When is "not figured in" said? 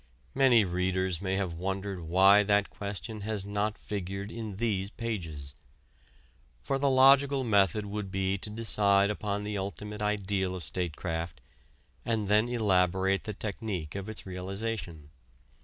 3.45-4.55